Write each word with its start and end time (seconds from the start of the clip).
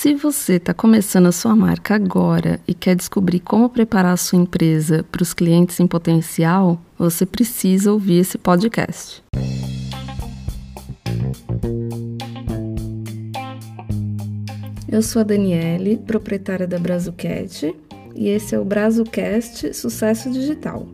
Se 0.00 0.14
você 0.14 0.54
está 0.54 0.72
começando 0.72 1.26
a 1.26 1.32
sua 1.32 1.54
marca 1.54 1.94
agora 1.94 2.58
e 2.66 2.72
quer 2.72 2.96
descobrir 2.96 3.38
como 3.38 3.68
preparar 3.68 4.14
a 4.14 4.16
sua 4.16 4.38
empresa 4.38 5.04
para 5.12 5.22
os 5.22 5.34
clientes 5.34 5.78
em 5.78 5.86
potencial, 5.86 6.80
você 6.96 7.26
precisa 7.26 7.92
ouvir 7.92 8.20
esse 8.20 8.38
podcast. 8.38 9.22
Eu 14.90 15.02
sou 15.02 15.20
a 15.20 15.22
Daniele, 15.22 15.98
proprietária 15.98 16.66
da 16.66 16.78
Brazucat, 16.78 17.76
e 18.14 18.28
esse 18.28 18.54
é 18.54 18.58
o 18.58 18.64
Brazucast 18.64 19.74
Sucesso 19.74 20.30
Digital, 20.30 20.88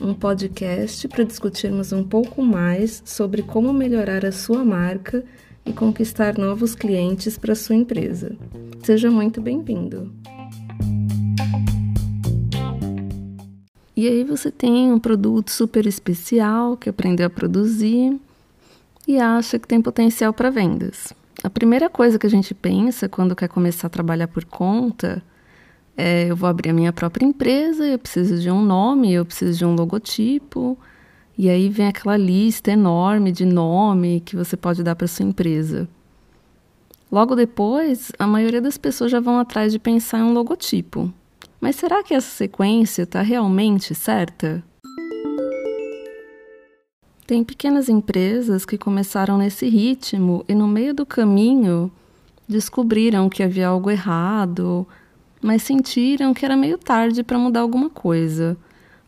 um 0.00 0.14
podcast 0.14 1.08
para 1.08 1.24
discutirmos 1.24 1.92
um 1.92 2.04
pouco 2.04 2.40
mais 2.44 3.02
sobre 3.04 3.42
como 3.42 3.72
melhorar 3.72 4.24
a 4.24 4.30
sua 4.30 4.64
marca 4.64 5.24
e 5.64 5.72
conquistar 5.72 6.36
novos 6.38 6.74
clientes 6.74 7.38
para 7.38 7.54
sua 7.54 7.76
empresa. 7.76 8.36
Seja 8.82 9.10
muito 9.10 9.40
bem-vindo! 9.40 10.12
E 13.96 14.08
aí 14.08 14.24
você 14.24 14.50
tem 14.50 14.92
um 14.92 14.98
produto 14.98 15.50
super 15.50 15.86
especial 15.86 16.76
que 16.76 16.88
aprendeu 16.88 17.26
a 17.26 17.30
produzir 17.30 18.18
e 19.06 19.18
acha 19.18 19.58
que 19.58 19.68
tem 19.68 19.80
potencial 19.80 20.32
para 20.32 20.50
vendas. 20.50 21.12
A 21.42 21.50
primeira 21.50 21.90
coisa 21.90 22.18
que 22.18 22.26
a 22.26 22.30
gente 22.30 22.54
pensa 22.54 23.08
quando 23.08 23.36
quer 23.36 23.48
começar 23.48 23.86
a 23.86 23.90
trabalhar 23.90 24.28
por 24.28 24.44
conta 24.44 25.22
é: 25.96 26.30
eu 26.30 26.36
vou 26.36 26.48
abrir 26.48 26.70
a 26.70 26.74
minha 26.74 26.92
própria 26.92 27.24
empresa, 27.24 27.86
eu 27.86 27.98
preciso 27.98 28.40
de 28.40 28.50
um 28.50 28.64
nome, 28.64 29.12
eu 29.12 29.24
preciso 29.24 29.58
de 29.58 29.64
um 29.64 29.74
logotipo, 29.74 30.78
e 31.36 31.48
aí 31.48 31.68
vem 31.68 31.88
aquela 31.88 32.16
lista 32.16 32.70
enorme 32.70 33.32
de 33.32 33.44
nome 33.44 34.20
que 34.20 34.36
você 34.36 34.56
pode 34.56 34.82
dar 34.82 34.94
para 34.94 35.06
sua 35.06 35.24
empresa. 35.24 35.88
Logo 37.10 37.34
depois, 37.34 38.12
a 38.18 38.26
maioria 38.26 38.60
das 38.60 38.78
pessoas 38.78 39.10
já 39.10 39.20
vão 39.20 39.38
atrás 39.38 39.72
de 39.72 39.78
pensar 39.78 40.18
em 40.18 40.22
um 40.22 40.32
logotipo. 40.32 41.12
Mas 41.60 41.76
será 41.76 42.02
que 42.02 42.14
essa 42.14 42.28
sequência 42.28 43.02
está 43.02 43.22
realmente 43.22 43.94
certa? 43.94 44.62
Tem 47.26 47.42
pequenas 47.44 47.88
empresas 47.88 48.66
que 48.66 48.76
começaram 48.76 49.38
nesse 49.38 49.68
ritmo 49.68 50.44
e 50.48 50.54
no 50.54 50.66
meio 50.66 50.92
do 50.92 51.06
caminho 51.06 51.90
descobriram 52.48 53.28
que 53.28 53.42
havia 53.42 53.68
algo 53.68 53.90
errado, 53.90 54.86
mas 55.40 55.62
sentiram 55.62 56.34
que 56.34 56.44
era 56.44 56.56
meio 56.56 56.76
tarde 56.76 57.22
para 57.22 57.38
mudar 57.38 57.60
alguma 57.60 57.88
coisa 57.88 58.56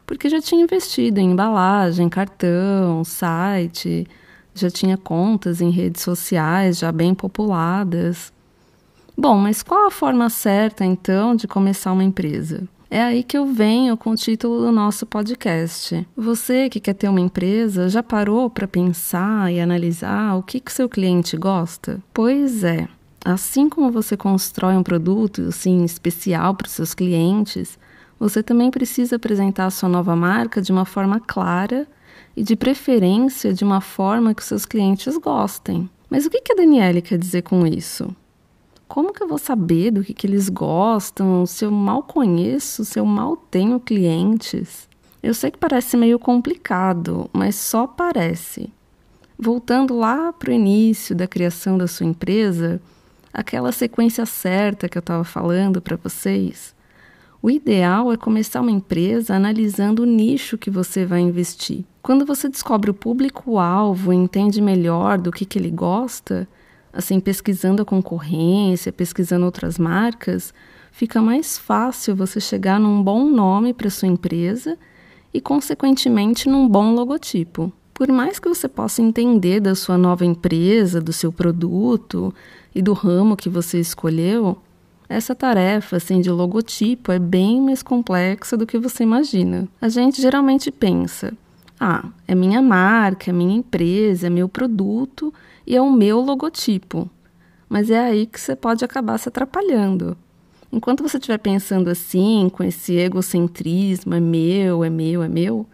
porque 0.06 0.28
já 0.28 0.40
tinha 0.40 0.62
investido 0.62 1.20
em 1.20 1.30
embalagem, 1.30 2.08
cartão, 2.08 3.04
site, 3.04 4.06
já 4.54 4.70
tinha 4.70 4.96
contas 4.96 5.60
em 5.60 5.70
redes 5.70 6.02
sociais 6.02 6.78
já 6.78 6.92
bem 6.92 7.14
populadas. 7.14 8.32
Bom, 9.16 9.36
mas 9.36 9.62
qual 9.62 9.86
a 9.86 9.90
forma 9.90 10.28
certa 10.28 10.84
então 10.84 11.34
de 11.34 11.46
começar 11.46 11.92
uma 11.92 12.04
empresa? 12.04 12.62
É 12.90 13.02
aí 13.02 13.24
que 13.24 13.36
eu 13.36 13.46
venho 13.46 13.96
com 13.96 14.10
o 14.10 14.16
título 14.16 14.60
do 14.60 14.70
nosso 14.70 15.04
podcast. 15.04 16.06
Você 16.16 16.68
que 16.68 16.78
quer 16.78 16.94
ter 16.94 17.08
uma 17.08 17.20
empresa 17.20 17.88
já 17.88 18.02
parou 18.02 18.48
para 18.48 18.68
pensar 18.68 19.52
e 19.52 19.60
analisar 19.60 20.36
o 20.36 20.42
que, 20.42 20.60
que 20.60 20.72
seu 20.72 20.88
cliente 20.88 21.36
gosta? 21.36 22.00
Pois 22.12 22.62
é, 22.62 22.86
assim 23.24 23.68
como 23.68 23.90
você 23.90 24.16
constrói 24.16 24.76
um 24.76 24.82
produto 24.82 25.42
assim, 25.48 25.84
especial 25.84 26.54
para 26.54 26.66
os 26.66 26.72
seus 26.72 26.94
clientes, 26.94 27.76
você 28.18 28.42
também 28.42 28.70
precisa 28.70 29.16
apresentar 29.16 29.66
a 29.66 29.70
sua 29.70 29.88
nova 29.88 30.14
marca 30.14 30.62
de 30.62 30.72
uma 30.72 30.84
forma 30.84 31.20
clara 31.20 31.86
e, 32.36 32.42
de 32.42 32.56
preferência, 32.56 33.52
de 33.52 33.64
uma 33.64 33.80
forma 33.80 34.34
que 34.34 34.44
seus 34.44 34.64
clientes 34.64 35.16
gostem. 35.18 35.88
Mas 36.08 36.26
o 36.26 36.30
que 36.30 36.52
a 36.52 36.56
Daniele 36.56 37.02
quer 37.02 37.18
dizer 37.18 37.42
com 37.42 37.66
isso? 37.66 38.14
Como 38.86 39.12
que 39.12 39.22
eu 39.22 39.28
vou 39.28 39.38
saber 39.38 39.90
do 39.90 40.04
que, 40.04 40.14
que 40.14 40.26
eles 40.26 40.48
gostam 40.48 41.46
se 41.46 41.64
eu 41.64 41.70
mal 41.70 42.02
conheço, 42.02 42.84
se 42.84 42.98
eu 42.98 43.04
mal 43.04 43.36
tenho 43.36 43.80
clientes? 43.80 44.88
Eu 45.22 45.32
sei 45.32 45.50
que 45.50 45.58
parece 45.58 45.96
meio 45.96 46.18
complicado, 46.18 47.28
mas 47.32 47.56
só 47.56 47.86
parece. 47.86 48.70
Voltando 49.38 49.96
lá 49.96 50.32
para 50.32 50.50
o 50.50 50.54
início 50.54 51.16
da 51.16 51.26
criação 51.26 51.76
da 51.76 51.88
sua 51.88 52.06
empresa, 52.06 52.80
aquela 53.32 53.72
sequência 53.72 54.26
certa 54.26 54.88
que 54.88 54.96
eu 54.96 55.00
estava 55.00 55.24
falando 55.24 55.80
para 55.80 55.96
vocês, 55.96 56.73
o 57.44 57.50
ideal 57.50 58.10
é 58.10 58.16
começar 58.16 58.62
uma 58.62 58.70
empresa 58.70 59.34
analisando 59.34 60.02
o 60.02 60.06
nicho 60.06 60.56
que 60.56 60.70
você 60.70 61.04
vai 61.04 61.20
investir. 61.20 61.84
Quando 62.02 62.24
você 62.24 62.48
descobre 62.48 62.90
o 62.90 62.94
público-alvo 62.94 64.14
e 64.14 64.16
entende 64.16 64.62
melhor 64.62 65.18
do 65.18 65.30
que, 65.30 65.44
que 65.44 65.58
ele 65.58 65.70
gosta, 65.70 66.48
assim, 66.90 67.20
pesquisando 67.20 67.82
a 67.82 67.84
concorrência, 67.84 68.90
pesquisando 68.90 69.44
outras 69.44 69.78
marcas, 69.78 70.54
fica 70.90 71.20
mais 71.20 71.58
fácil 71.58 72.16
você 72.16 72.40
chegar 72.40 72.80
num 72.80 73.02
bom 73.02 73.26
nome 73.26 73.74
para 73.74 73.90
sua 73.90 74.08
empresa 74.08 74.78
e, 75.34 75.38
consequentemente, 75.38 76.48
num 76.48 76.66
bom 76.66 76.94
logotipo. 76.94 77.70
Por 77.92 78.08
mais 78.08 78.38
que 78.38 78.48
você 78.48 78.66
possa 78.66 79.02
entender 79.02 79.60
da 79.60 79.74
sua 79.74 79.98
nova 79.98 80.24
empresa, 80.24 80.98
do 80.98 81.12
seu 81.12 81.30
produto 81.30 82.34
e 82.74 82.80
do 82.80 82.94
ramo 82.94 83.36
que 83.36 83.50
você 83.50 83.78
escolheu, 83.78 84.56
essa 85.08 85.34
tarefa 85.34 85.96
assim, 85.96 86.20
de 86.20 86.30
logotipo 86.30 87.12
é 87.12 87.18
bem 87.18 87.60
mais 87.60 87.82
complexa 87.82 88.56
do 88.56 88.66
que 88.66 88.78
você 88.78 89.02
imagina. 89.02 89.68
A 89.80 89.88
gente 89.88 90.20
geralmente 90.20 90.70
pensa: 90.70 91.32
ah, 91.78 92.08
é 92.26 92.34
minha 92.34 92.62
marca, 92.62 93.30
é 93.30 93.32
minha 93.32 93.56
empresa, 93.56 94.26
é 94.26 94.30
meu 94.30 94.48
produto 94.48 95.32
e 95.66 95.76
é 95.76 95.80
o 95.80 95.92
meu 95.92 96.20
logotipo. 96.20 97.08
Mas 97.68 97.90
é 97.90 97.98
aí 97.98 98.26
que 98.26 98.40
você 98.40 98.54
pode 98.54 98.84
acabar 98.84 99.18
se 99.18 99.28
atrapalhando. 99.28 100.16
Enquanto 100.72 101.02
você 101.02 101.18
estiver 101.18 101.38
pensando 101.38 101.88
assim, 101.88 102.50
com 102.52 102.64
esse 102.64 102.94
egocentrismo, 102.94 104.14
é 104.14 104.20
meu, 104.20 104.82
é 104.82 104.90
meu, 104.90 105.22
é 105.22 105.28
meu, 105.28 105.66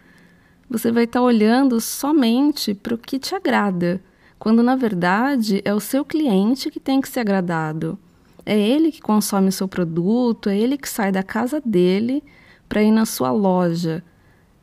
você 0.69 0.91
vai 0.91 1.05
estar 1.05 1.21
olhando 1.21 1.81
somente 1.81 2.73
para 2.73 2.93
o 2.93 2.97
que 2.97 3.17
te 3.17 3.33
agrada, 3.33 4.01
quando 4.37 4.61
na 4.61 4.75
verdade 4.75 5.61
é 5.65 5.73
o 5.73 5.79
seu 5.79 6.05
cliente 6.05 6.69
que 6.69 6.79
tem 6.79 7.01
que 7.01 7.09
ser 7.09 7.21
agradado. 7.21 7.97
É 8.45 8.57
ele 8.57 8.91
que 8.91 9.01
consome 9.01 9.49
o 9.49 9.51
seu 9.51 9.67
produto, 9.67 10.49
é 10.49 10.57
ele 10.57 10.77
que 10.77 10.89
sai 10.89 11.11
da 11.11 11.23
casa 11.23 11.61
dele 11.63 12.23
para 12.67 12.81
ir 12.81 12.91
na 12.91 13.05
sua 13.05 13.31
loja. 13.31 14.03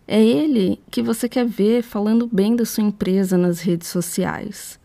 É 0.06 0.22
ele 0.22 0.80
que 0.90 1.02
você 1.02 1.28
quer 1.28 1.44
ver 1.44 1.82
falando 1.82 2.26
bem 2.26 2.56
da 2.56 2.64
sua 2.64 2.82
empresa 2.82 3.36
nas 3.36 3.60
redes 3.60 3.88
sociais. 3.88 4.78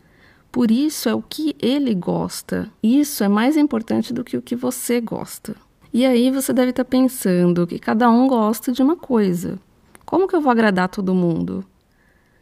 Por 0.52 0.70
isso 0.70 1.08
é 1.08 1.14
o 1.14 1.22
que 1.22 1.56
ele 1.60 1.94
gosta. 1.94 2.70
Isso 2.82 3.24
é 3.24 3.28
mais 3.28 3.56
importante 3.56 4.12
do 4.12 4.22
que 4.22 4.36
o 4.36 4.42
que 4.42 4.54
você 4.54 5.00
gosta. 5.00 5.56
E 5.92 6.04
aí 6.04 6.30
você 6.30 6.52
deve 6.52 6.70
estar 6.70 6.84
tá 6.84 6.90
pensando 6.90 7.66
que 7.66 7.78
cada 7.78 8.10
um 8.10 8.28
gosta 8.28 8.70
de 8.70 8.82
uma 8.82 8.96
coisa. 8.96 9.58
Como 10.04 10.28
que 10.28 10.36
eu 10.36 10.40
vou 10.40 10.52
agradar 10.52 10.88
todo 10.88 11.14
mundo? 11.14 11.64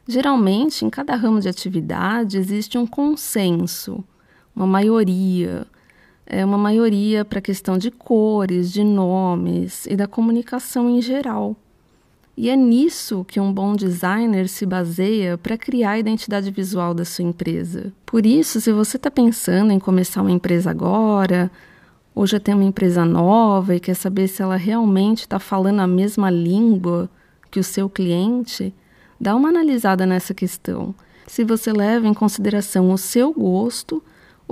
Geralmente, 0.07 0.85
em 0.85 0.91
cada 0.91 1.15
ramo 1.15 1.41
de 1.41 1.49
atividade 1.49 2.37
existe 2.37 2.77
um 2.77 2.87
consenso, 2.87 4.03
uma 4.55 4.67
maioria, 4.67 5.65
é 6.27 6.45
uma 6.45 6.59
maioria 6.59 7.25
para 7.25 7.39
a 7.39 7.43
questão 7.43 7.77
de 7.77 7.91
cores, 7.91 8.73
de 8.73 8.85
nomes 8.85 9.87
e 9.87 9.97
da 9.97 10.07
comunicação 10.07 10.89
em 10.89 11.03
geral. 11.03 11.57
E 12.37 12.49
é 12.49 12.57
nisso 12.57 13.25
que 13.29 13.39
um 13.39 13.53
bom 13.53 13.77
designer 13.77 14.49
se 14.49 14.65
baseia 14.65 15.37
para 15.37 15.59
criar 15.59 15.93
a 15.93 15.99
identidade 15.99 16.51
visual 16.51 16.95
da 16.95 17.05
sua 17.05 17.25
empresa. 17.25 17.93
Por 18.07 18.25
isso, 18.25 18.61
se 18.61 18.73
você 18.73 18.97
está 18.97 19.11
pensando 19.11 19.71
em 19.71 19.79
começar 19.79 20.23
uma 20.23 20.31
empresa 20.31 20.71
agora, 20.71 21.51
ou 22.15 22.27
já 22.27 22.41
tem 22.41 22.55
uma 22.55 22.65
empresa 22.65 23.05
nova 23.05 23.75
e 23.75 23.81
quer 23.81 23.95
saber 23.95 24.29
se 24.29 24.43
ela 24.43 24.57
realmente 24.57 25.21
está 25.21 25.39
falando 25.39 25.81
a 25.81 25.87
mesma 25.87 26.31
língua 26.31 27.09
que 27.51 27.61
o 27.61 27.65
seu 27.65 27.89
cliente, 27.89 28.75
dá 29.21 29.37
uma 29.37 29.51
analisada 29.51 30.07
nessa 30.07 30.33
questão. 30.33 30.95
Se 31.27 31.45
você 31.45 31.73
leva 31.73 32.07
em 32.07 32.15
consideração 32.15 32.91
o 32.91 32.99
seu 32.99 33.33
gosto 33.33 34.03